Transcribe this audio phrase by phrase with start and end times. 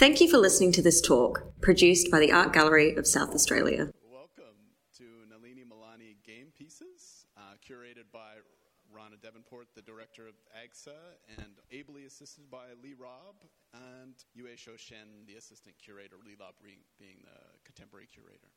[0.00, 3.92] Thank you for listening to this talk, produced by the Art Gallery of South Australia.
[4.10, 4.56] Welcome
[4.96, 8.40] to Nalini Malani Game Pieces, uh, curated by
[8.88, 10.96] Rhana Devenport, the director of AGSA,
[11.36, 13.44] and ably assisted by Leigh Robb
[13.74, 18.48] and Yue Shou Shen, the assistant curator, Leigh Robb being the contemporary curator.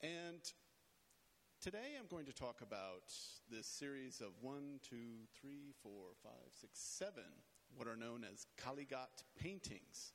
[0.00, 0.42] And
[1.62, 3.06] today I'm going to talk about
[3.48, 7.38] this series of one, two, three, four, five, six, seven
[7.76, 10.12] what are known as Kalighat paintings,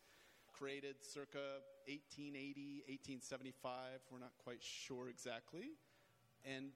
[0.52, 5.72] created circa 1880, 1875, we're not quite sure exactly,
[6.46, 6.72] and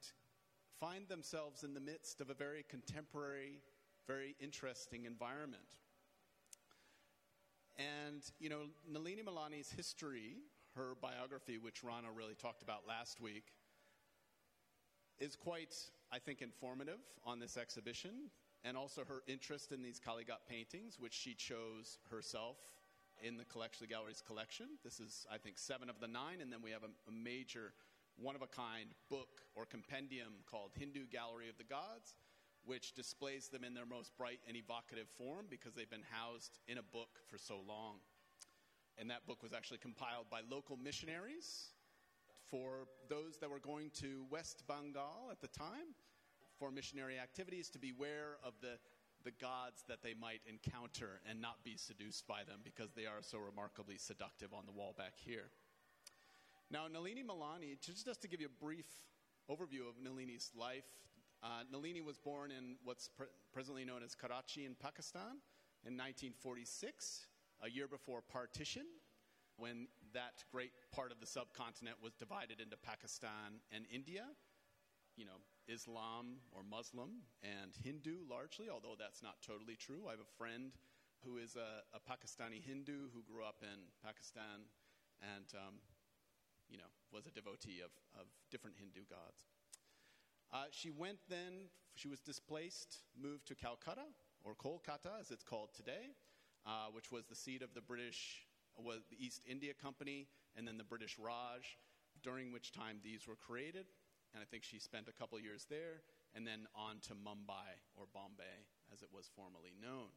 [0.80, 3.62] find themselves in the midst of a very contemporary,
[4.08, 5.77] very interesting environment.
[7.77, 10.38] And, you know, Nalini Malani's history,
[10.76, 13.54] her biography, which Rhana really talked about last week,
[15.20, 15.76] is quite,
[16.12, 18.30] I think, informative on this exhibition
[18.67, 22.57] and also her interest in these Kalighat paintings, which she chose herself
[23.23, 24.67] in the collection, the gallery's collection.
[24.84, 27.71] This is, I think, seven of the nine, and then we have a, a major,
[28.18, 32.15] one of a kind book or compendium called Hindu Gallery of the Gods,
[32.65, 36.77] which displays them in their most bright and evocative form because they've been housed in
[36.77, 37.95] a book for so long.
[38.98, 41.70] And that book was actually compiled by local missionaries
[42.51, 45.95] for those that were going to West Bengal at the time
[46.58, 48.77] for missionary activities, to beware of the,
[49.24, 53.22] the gods that they might encounter and not be seduced by them because they are
[53.22, 55.50] so remarkably seductive on the wall back here.
[56.70, 58.88] Now, Nalini Malani, just, just to give you a brief
[59.50, 60.85] overview of Nalini's life,
[61.44, 65.40] uh, Nalini was born in what's pre- presently known as Karachi in Pakistan
[65.85, 67.28] in 1946,
[67.63, 68.84] a year before partition,
[69.58, 74.25] when that great part of the subcontinent was divided into Pakistan and India.
[75.16, 80.07] You know, Islam or Muslim and Hindu largely, although that's not totally true.
[80.07, 80.72] I have a friend
[81.25, 84.69] who is a, a Pakistani Hindu who grew up in Pakistan
[85.22, 85.75] and, um,
[86.69, 89.47] you know, was a devotee of, of different Hindu gods.
[90.53, 94.07] Uh, she went then, she was displaced, moved to Calcutta,
[94.44, 96.16] or Kolkata as it's called today,
[96.66, 98.45] uh, which was the seat of the British,
[98.78, 101.78] was the East India Company, and then the British Raj,
[102.23, 103.88] during which time these were created
[104.37, 106.05] and I think she spent a couple years there,
[106.37, 110.13] and then on to Mumbai, or Bombay, as it was formerly known.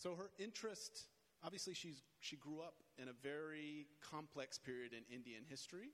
[0.00, 1.04] So her interest,
[1.44, 5.92] obviously, she's, she grew up in a very complex period in Indian history,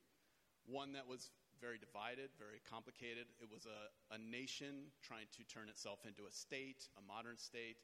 [0.70, 3.26] one that was very divided, very complicated.
[3.42, 7.82] It was a, a nation trying to turn itself into a state, a modern state,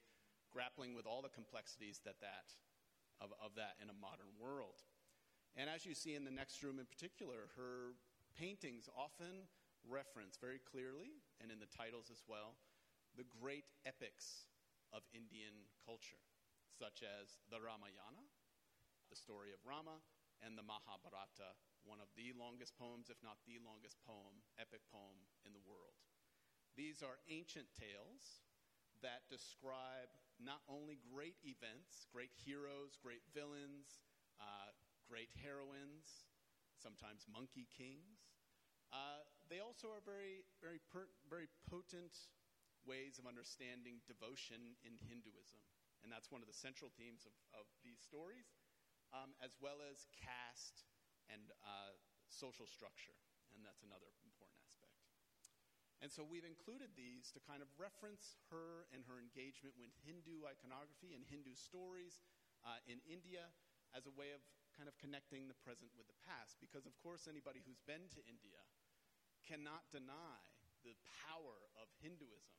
[0.55, 2.55] grappling with all the complexities that that
[3.19, 4.79] of, of that in a modern world.
[5.59, 7.99] And as you see in the next room in particular, her
[8.39, 9.51] paintings often
[9.83, 12.55] reference very clearly, and in the titles as well,
[13.19, 14.47] the great epics
[14.95, 16.23] of Indian culture,
[16.71, 18.23] such as the Ramayana,
[19.11, 19.99] the story of Rama,
[20.39, 21.51] and the Mahabharata,
[21.83, 25.99] one of the longest poems, if not the longest poem, epic poem in the world.
[26.79, 28.39] These are ancient tales
[29.03, 33.99] that describe not only great events, great heroes, great villains,
[34.39, 34.71] uh,
[35.11, 36.28] great heroines,
[36.79, 38.31] sometimes monkey kings,
[38.89, 42.31] uh, they also are very, very, per- very potent
[42.87, 45.59] ways of understanding devotion in Hinduism.
[46.01, 48.55] And that's one of the central themes of, of these stories,
[49.11, 50.87] um, as well as caste
[51.27, 51.93] and uh,
[52.31, 53.15] social structure.
[53.51, 54.95] And that's another important aspect.
[55.99, 60.47] And so we've included these to kind of reference her and her engagement with Hindu
[60.47, 62.23] iconography and Hindu stories
[62.63, 63.51] uh, in India
[63.91, 64.39] as a way of
[64.79, 66.55] kind of connecting the present with the past.
[66.63, 68.63] Because, of course, anybody who's been to India
[69.43, 70.39] cannot deny
[70.87, 70.95] the
[71.27, 72.55] power of Hinduism.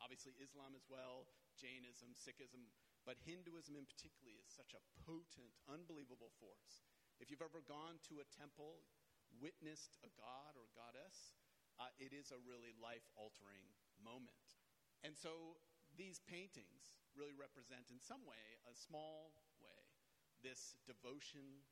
[0.00, 1.28] Obviously, Islam as well,
[1.60, 2.72] Jainism, Sikhism,
[3.04, 6.80] but Hinduism in particular is such a potent, unbelievable force.
[7.20, 8.80] If you've ever gone to a temple,
[9.36, 11.36] witnessed a god or goddess,
[11.76, 13.68] uh, it is a really life altering
[14.00, 14.56] moment.
[15.04, 15.60] And so
[16.00, 19.36] these paintings really represent, in some way, a small
[20.42, 21.64] this devotion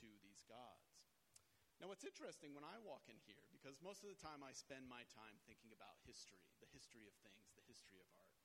[0.00, 1.04] to these gods.
[1.82, 4.86] Now, what's interesting when I walk in here, because most of the time I spend
[4.86, 8.38] my time thinking about history, the history of things, the history of art.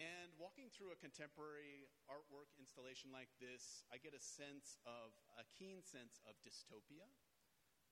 [0.00, 5.46] And walking through a contemporary artwork installation like this, I get a sense of, a
[5.54, 7.06] keen sense of dystopia,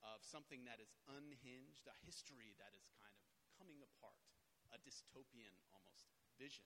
[0.00, 3.29] of something that is unhinged, a history that is kind of
[3.61, 4.25] coming apart,
[4.73, 6.08] a dystopian almost
[6.41, 6.64] vision.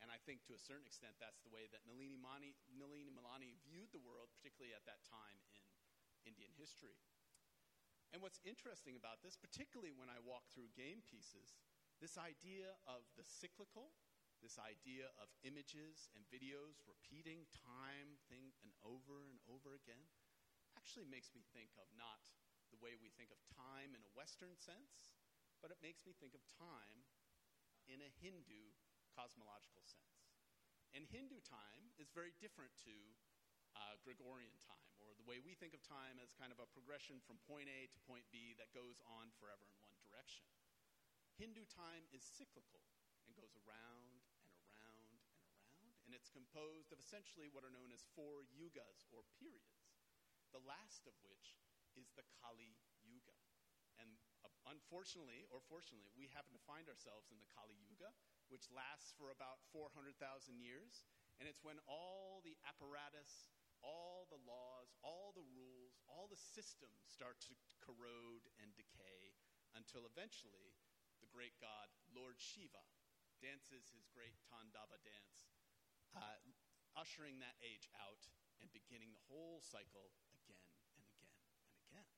[0.00, 3.60] And I think to a certain extent that's the way that Nalini, Mani, Nalini Malani
[3.60, 5.36] viewed the world, particularly at that time
[6.24, 6.96] in Indian history.
[8.10, 11.60] And what's interesting about this, particularly when I walk through game pieces,
[12.02, 13.94] this idea of the cyclical,
[14.40, 20.08] this idea of images and videos repeating time, thing, and over and over again,
[20.74, 22.24] actually makes me think of not
[22.72, 25.12] the way we think of time in a Western sense,
[25.60, 27.04] but it makes me think of time
[27.84, 28.79] in a Hindu
[29.20, 30.24] cosmological sense.
[30.96, 32.96] And Hindu time is very different to
[33.76, 37.20] uh, Gregorian time, or the way we think of time as kind of a progression
[37.28, 40.48] from point A to point B that goes on forever in one direction.
[41.36, 42.82] Hindu time is cyclical
[43.28, 47.94] and goes around and around and around, and it's composed of essentially what are known
[47.94, 49.94] as four yugas or periods,
[50.50, 51.60] the last of which
[51.94, 52.74] is the Kali
[53.06, 53.38] Yuga.
[54.02, 58.10] And uh, unfortunately, or fortunately, we happen to find ourselves in the Kali Yuga,
[58.50, 60.18] which lasts for about 400,000
[60.60, 61.06] years.
[61.38, 63.48] And it's when all the apparatus,
[63.80, 69.32] all the laws, all the rules, all the systems start to corrode and decay
[69.72, 70.76] until eventually
[71.24, 72.84] the great god, Lord Shiva,
[73.40, 75.48] dances his great Tandava dance,
[76.12, 76.44] uh,
[76.98, 78.28] ushering that age out
[78.60, 80.68] and beginning the whole cycle again
[80.98, 82.08] and again and again.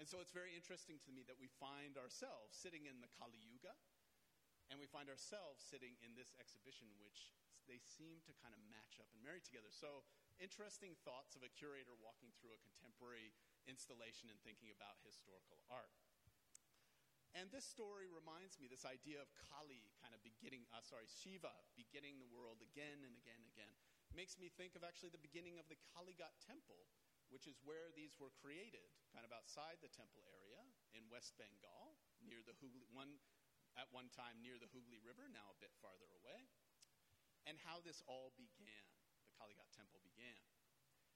[0.00, 3.40] And so it's very interesting to me that we find ourselves sitting in the Kali
[3.40, 3.72] Yuga,
[4.72, 7.36] and we find ourselves sitting in this exhibition, which
[7.68, 9.68] they seem to kind of match up and marry together.
[9.68, 10.00] So,
[10.40, 13.36] interesting thoughts of a curator walking through a contemporary
[13.68, 15.92] installation and thinking about historical art.
[17.36, 21.52] And this story reminds me, this idea of Kali kind of beginning, uh, sorry, Shiva
[21.76, 23.76] beginning the world again and again and again,
[24.12, 26.92] makes me think of actually the beginning of the Kalighat Temple,
[27.32, 28.84] which is where these were created,
[29.16, 30.60] kind of outside the temple area
[30.92, 33.16] in West Bengal, near the Hooghly, one,
[33.76, 36.48] at one time near the Hooghly River, now a bit farther away,
[37.48, 38.86] and how this all began,
[39.26, 40.38] the Kalighat Temple began.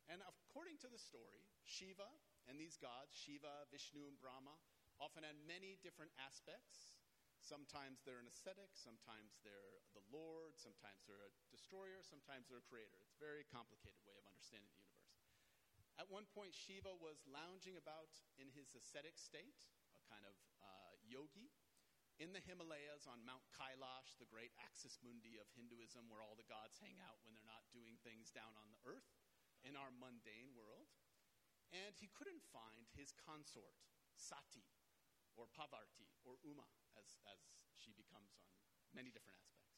[0.06, 2.06] And according to the story, Shiva
[2.46, 4.54] and these gods, Shiva, Vishnu, and Brahma,
[5.02, 6.94] often had many different aspects.
[7.42, 12.70] Sometimes they're an ascetic, sometimes they're the Lord, sometimes they're a destroyer, sometimes they're a
[12.70, 12.96] creator.
[13.02, 14.96] It's a very complicated way of understanding the universe.
[15.98, 19.66] At one point, Shiva was lounging about in his ascetic state,
[19.96, 21.50] a kind of uh, yogi,
[22.16, 26.48] in the Himalayas on Mount Kailash, the great axis mundi of Hinduism, where all the
[26.48, 29.12] gods hang out when they're not doing things down on the earth
[29.64, 30.88] in our mundane world.
[31.74, 33.76] And he couldn't find his consort,
[34.16, 34.64] Sati,
[35.36, 36.64] or Parvati, or Uma,
[36.96, 37.40] as, as
[37.76, 38.48] she becomes on
[38.96, 39.76] many different aspects.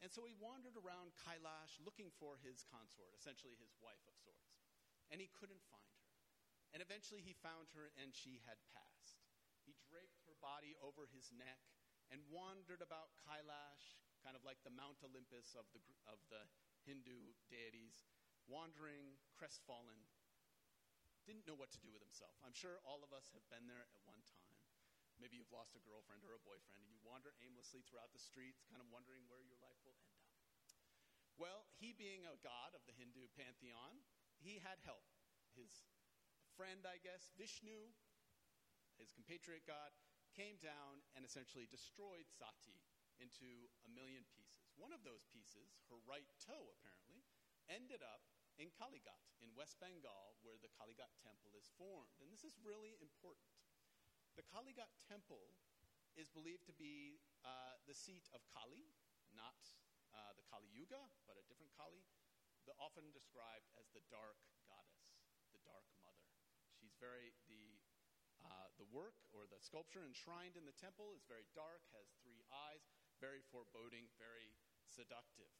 [0.00, 4.64] And so he wandered around Kailash looking for his consort, essentially his wife of sorts.
[5.12, 6.12] And he couldn't find her.
[6.72, 8.93] And eventually he found her, and she had passed.
[10.44, 11.64] Body over his neck
[12.12, 16.44] and wandered about Kailash, kind of like the Mount Olympus of the, of the
[16.84, 18.04] Hindu deities,
[18.44, 20.04] wandering, crestfallen,
[21.24, 22.36] didn't know what to do with himself.
[22.44, 24.60] I'm sure all of us have been there at one time.
[25.16, 28.68] Maybe you've lost a girlfriend or a boyfriend and you wander aimlessly throughout the streets,
[28.68, 30.28] kind of wondering where your life will end up.
[31.40, 34.04] Well, he being a god of the Hindu pantheon,
[34.38, 35.08] he had help.
[35.56, 35.72] His
[36.54, 37.90] friend, I guess, Vishnu,
[39.00, 39.90] his compatriot god,
[40.34, 42.82] came down and essentially destroyed Sati
[43.22, 44.74] into a million pieces.
[44.74, 47.22] One of those pieces, her right toe apparently,
[47.70, 48.26] ended up
[48.58, 52.14] in Kalighat in West Bengal, where the Kalighat temple is formed.
[52.18, 53.50] And this is really important.
[54.34, 55.54] The Kalighat temple
[56.18, 58.90] is believed to be uh, the seat of Kali,
[59.34, 59.58] not
[60.14, 62.06] uh, the Kali Yuga, but a different Kali,
[62.66, 64.38] the, often described as the dark
[64.70, 65.18] goddess,
[65.50, 66.30] the dark mother.
[66.78, 67.34] She's very,
[68.44, 72.44] uh, the work or the sculpture enshrined in the temple is very dark, has three
[72.52, 72.84] eyes,
[73.18, 74.52] very foreboding, very
[74.84, 75.50] seductive.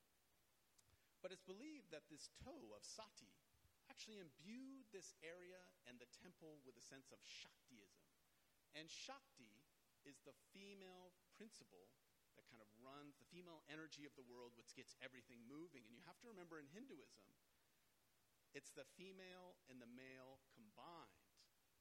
[1.25, 3.33] But it's believed that this toe of Sati
[3.88, 8.05] actually imbued this area and the temple with a sense of Shaktiism.
[8.76, 9.64] And Shakti
[10.05, 11.88] is the female principle
[12.37, 15.87] that kind of runs the female energy of the world, which gets everything moving.
[15.88, 17.25] And you have to remember in Hinduism,
[18.53, 21.25] it's the female and the male combined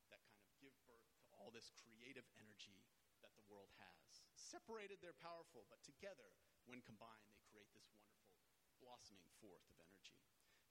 [0.08, 2.84] that kind of give birth to all this creative energy
[3.22, 4.26] that the world has.
[4.34, 6.34] Separated, they're powerful, but together,
[6.66, 8.34] when combined, they create this wonderful
[8.82, 10.20] blossoming forth of energy.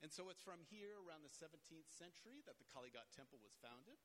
[0.03, 4.03] And so it's from here around the 17th century that the Kalighat Temple was founded.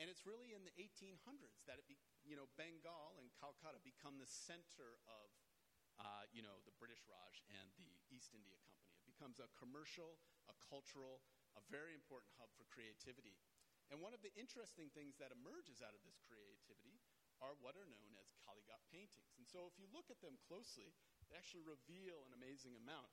[0.00, 4.16] And it's really in the 1800s that it be, you know, Bengal and Calcutta become
[4.16, 5.28] the center of,
[6.00, 8.94] uh, you know, the British Raj and the East India Company.
[8.94, 11.20] It becomes a commercial, a cultural,
[11.58, 13.34] a very important hub for creativity.
[13.88, 17.00] And one of the interesting things that emerges out of this creativity
[17.40, 19.32] are what are known as Kalighat paintings.
[19.40, 20.92] And so if you look at them closely,
[21.30, 23.08] they actually reveal an amazing amount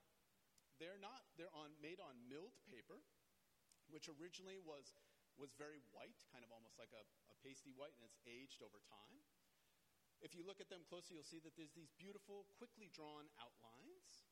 [0.79, 2.99] they're not, they're on, made on milled paper,
[3.87, 4.91] which originally was,
[5.39, 8.83] was very white, kind of almost like a, a pasty white, and it's aged over
[8.83, 9.23] time.
[10.19, 14.27] If you look at them closely, you'll see that there's these beautiful, quickly drawn outlines,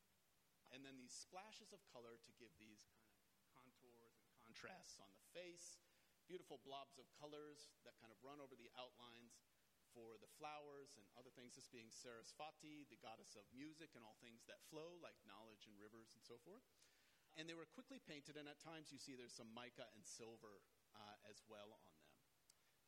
[0.75, 3.13] and then these splashes of color to give these kind of
[3.55, 5.79] contours and contrasts on the face.
[6.33, 9.37] Beautiful blobs of colors that kind of run over the outlines
[9.93, 11.53] for the flowers and other things.
[11.53, 15.77] This being Sarasvati, the goddess of music and all things that flow, like knowledge and
[15.77, 16.65] rivers and so forth.
[17.37, 20.65] And they were quickly painted, and at times you see there's some mica and silver
[20.97, 22.01] uh, as well on them.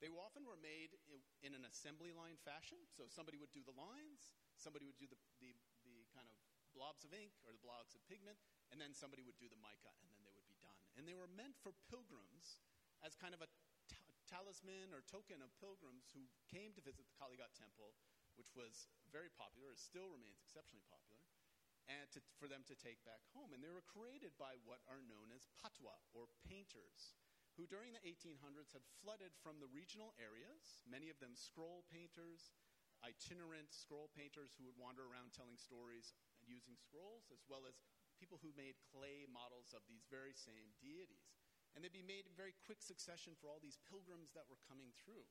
[0.01, 0.97] They often were made
[1.45, 2.81] in an assembly line fashion.
[2.97, 5.53] So somebody would do the lines, somebody would do the, the,
[5.85, 6.33] the kind of
[6.73, 8.41] blobs of ink or the blobs of pigment,
[8.73, 10.81] and then somebody would do the mica, and then they would be done.
[10.97, 12.65] And they were meant for pilgrims
[13.05, 13.49] as kind of a
[13.85, 17.93] t- talisman or token of pilgrims who came to visit the Kalighat temple,
[18.33, 21.21] which was very popular, it still remains exceptionally popular,
[21.85, 23.53] and to, for them to take back home.
[23.53, 27.13] And they were created by what are known as patwa, or painters
[27.55, 32.51] who during the 1800s had flooded from the regional areas, many of them scroll painters,
[32.99, 37.79] itinerant scroll painters who would wander around telling stories and using scrolls, as well as
[38.19, 41.44] people who made clay models of these very same deities.
[41.75, 44.95] And they'd be made in very quick succession for all these pilgrims that were coming
[44.95, 45.27] through.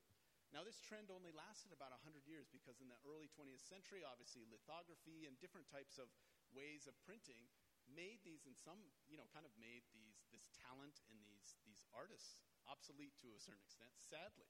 [0.53, 4.45] Now, this trend only lasted about 100 years because in the early 20th century, obviously,
[4.45, 6.07] lithography and different types of
[6.53, 7.49] ways of printing
[7.89, 8.77] made these in some,
[9.09, 12.37] you know, kind of made these, this talent in these, these artists
[12.69, 14.49] obsolete to a certain extent, sadly.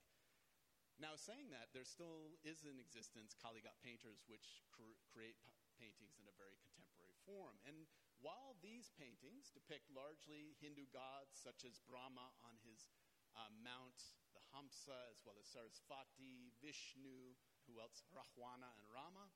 [0.96, 6.16] Now, saying that, there still is in existence Kalighat painters which cr- create p- paintings
[6.16, 7.60] in a very contemporary form.
[7.68, 7.84] And
[8.26, 12.90] while these paintings depict largely Hindu gods such as Brahma on his
[13.38, 17.38] uh, mount, the Hamsa, as well as Sarasvati, Vishnu,
[17.70, 18.02] who else?
[18.10, 19.30] Rahwana and Rama,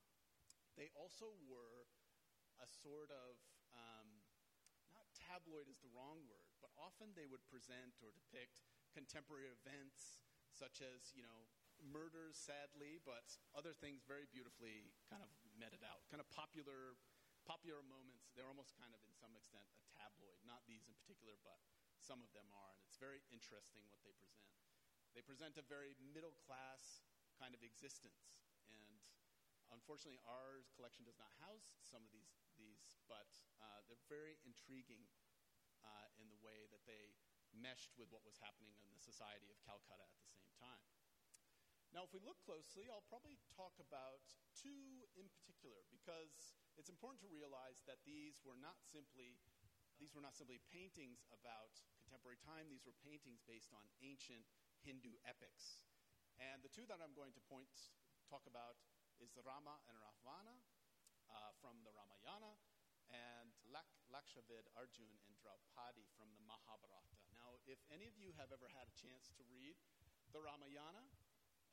[0.75, 1.87] they also were
[2.59, 3.38] a sort of
[4.90, 10.18] not tabloid is the wrong word, but often they would present or depict contemporary events
[10.50, 11.47] such as, you know,
[11.80, 13.25] murders, sadly, but
[13.56, 16.04] other things very beautifully kind of meted out.
[16.11, 16.99] Kind of popular,
[17.50, 18.30] popular moments.
[18.38, 20.38] They're almost kind of, in some extent, a tabloid.
[20.47, 21.59] Not these in particular, but
[21.99, 22.78] some of them are.
[22.78, 24.47] And it's very interesting what they present.
[25.19, 27.02] They present a very middle class
[27.35, 28.38] kind of existence.
[28.71, 29.02] And
[29.75, 33.26] unfortunately, our collection does not house some of these, these but
[33.59, 35.11] uh, they're very intriguing
[35.83, 37.19] uh, in the way that they
[37.50, 41.00] meshed with what was happening in the society of Calcutta at the same time.
[41.90, 44.23] Now, if we look closely, I'll probably talk about
[44.54, 49.42] two in particular because it's important to realize that these were not simply
[49.99, 52.73] these were not simply paintings about contemporary time.
[52.73, 54.49] These were paintings based on ancient
[54.80, 55.85] Hindu epics.
[56.40, 57.68] And the two that I'm going to point
[58.25, 58.80] talk about
[59.20, 60.56] is the Rama and Ravana
[61.28, 62.56] uh, from the Ramayana
[63.12, 67.20] and Lak- Lakshavid Arjun and Draupadi from the Mahabharata.
[67.37, 69.76] Now, if any of you have ever had a chance to read
[70.32, 71.04] the Ramayana,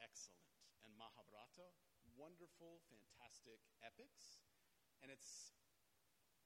[0.01, 0.45] excellent.
[0.85, 1.73] And Mahabharata,
[2.15, 4.41] wonderful, fantastic epics.
[5.01, 5.53] And it's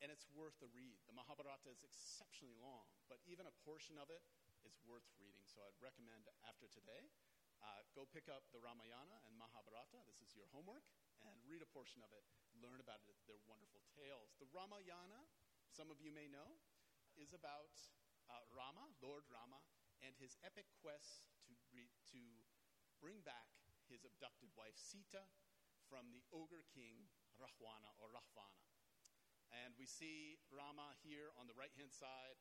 [0.01, 0.97] and it's worth a read.
[1.05, 4.25] The Mahabharata is exceptionally long, but even a portion of it
[4.65, 5.45] is worth reading.
[5.45, 7.13] So I'd recommend after today,
[7.61, 10.01] uh, go pick up the Ramayana and Mahabharata.
[10.09, 10.89] This is your homework,
[11.21, 12.25] and read a portion of it
[12.59, 13.15] learn about it.
[13.25, 14.35] They're wonderful tales.
[14.41, 15.23] The Ramayana,
[15.71, 16.59] some of you may know,
[17.15, 17.71] is about
[18.27, 19.59] uh, Rama, Lord Rama,
[20.03, 22.21] and his epic quest to, re- to
[23.01, 23.49] bring back
[23.89, 25.25] his abducted wife Sita
[25.89, 27.09] from the ogre king
[27.41, 28.61] Rahwana or Rahvana.
[29.51, 32.39] And we see Rama here on the right hand side.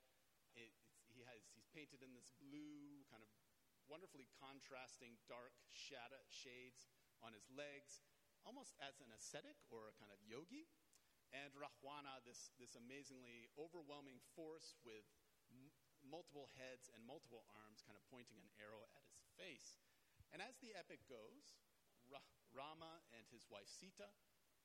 [0.54, 0.70] It,
[1.10, 3.30] he has, he's painted in this blue, kind of
[3.90, 6.86] wonderfully contrasting dark shada, shades
[7.18, 8.06] on his legs
[8.46, 10.70] almost as an ascetic or a kind of yogi.
[11.34, 15.06] And Rahwana, this, this amazingly overwhelming force with
[15.50, 19.78] m- multiple heads and multiple arms, kind of pointing an arrow at his face.
[20.30, 21.58] And as the epic goes,
[22.06, 24.06] Ra- Rama and his wife Sita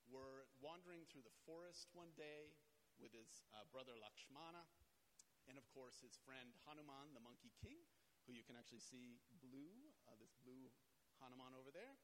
[0.06, 2.54] were wandering through the forest one day
[3.02, 4.64] with his uh, brother Lakshmana,
[5.50, 7.82] and of course his friend Hanuman, the Monkey King,
[8.26, 10.70] who you can actually see blue, uh, this blue
[11.22, 11.98] Hanuman over there.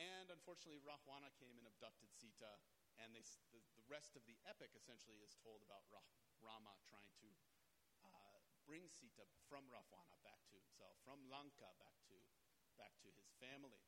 [0.00, 2.58] And unfortunately, Rahwana came and abducted Sita,
[2.98, 3.22] and they,
[3.54, 6.02] the, the, rest of the epic essentially is told about Rah,
[6.42, 7.30] Rama trying to
[8.02, 12.16] uh, bring Sita from Rahwana back to himself, from Lanka back to,
[12.76, 13.82] back to his family.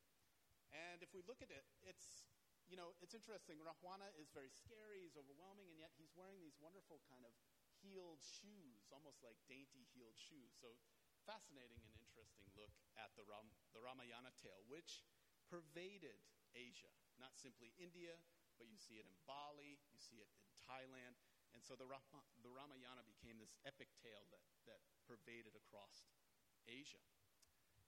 [0.75, 2.27] And if we look at it, it's,
[2.67, 3.63] you know, it's interesting.
[3.63, 7.33] Rahwana is very scary, he's overwhelming, and yet he's wearing these wonderful kind of
[7.79, 10.57] heeled shoes, almost like dainty heeled shoes.
[10.59, 10.75] So
[11.27, 15.07] fascinating and interesting look at the, Ram, the Ramayana tale, which
[15.47, 16.19] pervaded
[16.57, 16.91] Asia,
[17.21, 18.17] not simply India,
[18.57, 21.15] but you see it in Bali, you see it in Thailand.
[21.53, 26.09] And so the, Rama, the Ramayana became this epic tale that, that pervaded across
[26.67, 27.01] Asia.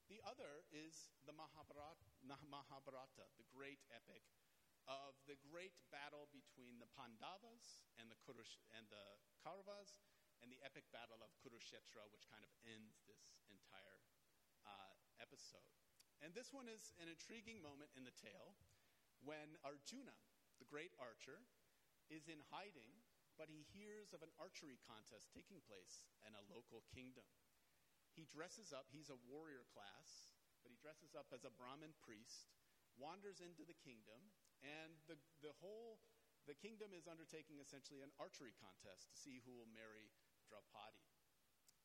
[0.08, 4.24] The other is the Mahabharata, Mahabharata, the great epic
[4.88, 10.00] of the great battle between the Pandavas and the, Kurush, and the Kauravas
[10.40, 14.00] and the epic battle of Kurukshetra, which kind of ends this entire
[14.64, 15.76] uh, episode.
[16.24, 18.56] And this one is an intriguing moment in the tale
[19.20, 20.16] when Arjuna,
[20.56, 21.44] the great archer,
[22.08, 23.04] is in hiding,
[23.36, 27.28] but he hears of an archery contest taking place in a local kingdom.
[28.18, 30.34] He dresses up, he's a warrior class,
[30.66, 32.50] but he dresses up as a Brahmin priest,
[32.98, 34.18] wanders into the kingdom,
[34.58, 36.02] and the, the whole
[36.50, 40.10] the kingdom is undertaking essentially an archery contest to see who will marry
[40.50, 41.06] Draupadi.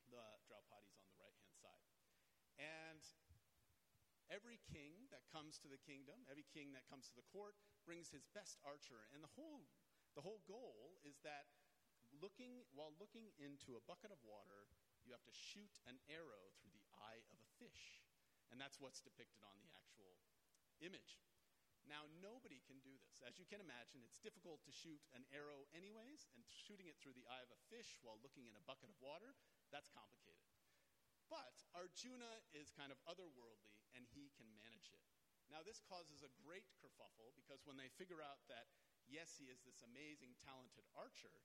[0.10, 1.86] The Draupadi's on the right hand side.
[2.58, 3.04] And
[4.32, 8.08] every king that comes to the kingdom, every king that comes to the court, brings
[8.10, 9.06] his best archer.
[9.12, 9.68] And the whole,
[10.16, 11.52] the whole goal is that
[12.24, 14.72] looking, while looking into a bucket of water,
[15.04, 18.04] you have to shoot an arrow through the eye of a fish.
[18.52, 20.20] And that's what's depicted on the actual
[20.84, 21.24] image.
[21.84, 23.20] Now, nobody can do this.
[23.28, 27.16] As you can imagine, it's difficult to shoot an arrow, anyways, and shooting it through
[27.16, 29.36] the eye of a fish while looking in a bucket of water,
[29.68, 30.48] that's complicated.
[31.28, 35.04] But Arjuna is kind of otherworldly, and he can manage it.
[35.52, 38.72] Now, this causes a great kerfuffle because when they figure out that,
[39.06, 41.44] yes, he is this amazing, talented archer,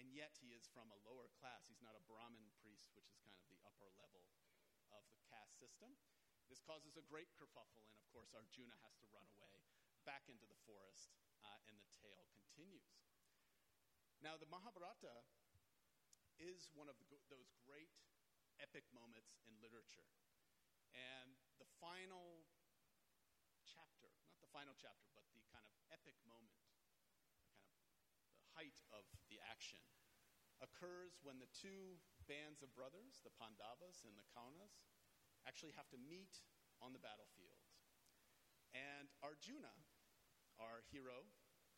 [0.00, 3.20] and yet he is from a lower class, he's not a Brahmin priest, which is
[3.20, 4.24] kind of the upper level
[4.96, 5.92] of the caste system.
[6.48, 9.60] This causes a great kerfuffle, and of course, Arjuna has to run away
[10.08, 11.12] back into the forest,
[11.44, 12.96] uh, and the tale continues.
[14.24, 15.28] Now, the Mahabharata
[16.40, 17.92] is one of the, those great
[18.56, 20.08] epic moments in literature.
[20.96, 22.48] And the final
[23.68, 26.96] chapter, not the final chapter, but the kind of epic moment, the kind of
[28.42, 29.80] the height of the action,
[30.60, 31.96] occurs when the two
[32.28, 34.84] bands of brothers, the Pandavas and the Kaunas,
[35.48, 36.44] actually have to meet
[36.84, 37.56] on the battlefield.
[38.76, 39.72] And Arjuna,
[40.60, 41.24] our hero,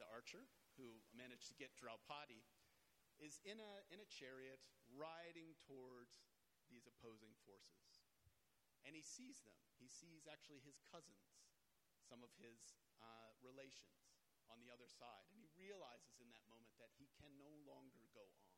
[0.02, 2.42] the archer, who managed to get Draupadi,
[3.22, 6.26] is in a, in a chariot riding towards
[6.66, 8.02] these opposing forces.
[8.82, 9.54] And he sees them.
[9.78, 11.46] He sees actually his cousins,
[12.02, 14.02] some of his uh, relations
[14.50, 15.26] on the other side.
[15.30, 18.50] And he realizes in that moment that he can no longer go on.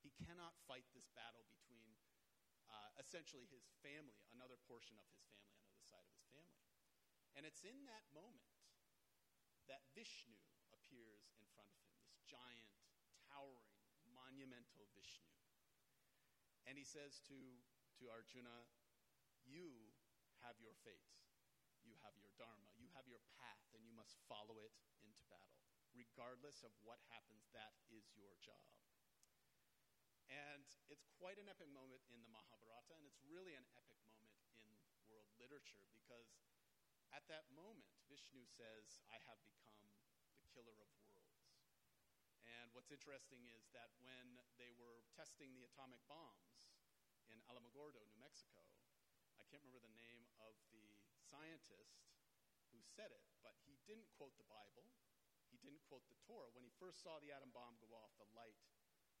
[0.00, 2.00] He cannot fight this battle between
[2.70, 6.64] uh, essentially his family, another portion of his family, another side of his family.
[7.36, 8.48] And it's in that moment
[9.68, 10.34] that Vishnu
[10.74, 12.74] appears in front of him, this giant,
[13.30, 13.76] towering,
[14.10, 15.30] monumental Vishnu.
[16.66, 17.38] And he says to,
[17.98, 18.66] to Arjuna,
[19.46, 19.94] You
[20.42, 21.06] have your fate.
[21.82, 22.70] You have your dharma.
[22.76, 24.74] You have your path, and you must follow it.
[25.94, 28.70] Regardless of what happens, that is your job.
[30.30, 34.30] And it's quite an epic moment in the Mahabharata, and it's really an epic moment
[34.62, 34.70] in
[35.10, 36.38] world literature because
[37.10, 39.82] at that moment, Vishnu says, I have become
[40.38, 41.50] the killer of worlds.
[42.46, 46.70] And what's interesting is that when they were testing the atomic bombs
[47.26, 48.62] in Alamogordo, New Mexico,
[49.38, 52.06] I can't remember the name of the scientist
[52.70, 54.86] who said it, but he didn't quote the Bible.
[55.60, 56.48] Didn't quote the Torah.
[56.56, 58.60] When he first saw the atom bomb go off, the light,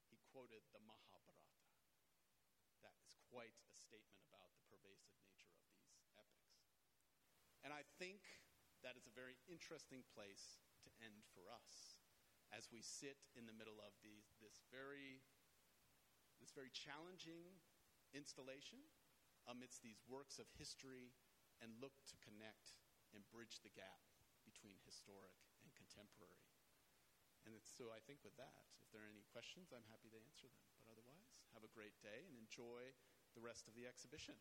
[0.08, 1.56] he quoted the Mahabharata.
[2.80, 6.64] That is quite a statement about the pervasive nature of these epics.
[7.60, 8.24] And I think
[8.80, 12.00] that is a very interesting place to end for us
[12.50, 15.20] as we sit in the middle of the, this, very,
[16.40, 17.46] this very challenging
[18.16, 18.80] installation
[19.46, 21.12] amidst these works of history
[21.60, 22.80] and look to connect
[23.12, 24.02] and bridge the gap
[24.48, 25.36] between historic
[25.90, 26.46] and contemporary.
[27.46, 30.46] And so I think with that, if there are any questions, I'm happy to answer
[30.46, 30.62] them.
[30.78, 32.94] But otherwise, have a great day and enjoy
[33.34, 34.38] the rest of the exhibition.